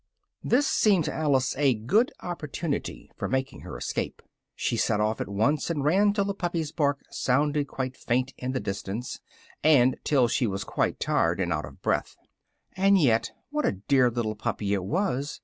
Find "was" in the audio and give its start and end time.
10.47-10.63, 14.85-15.39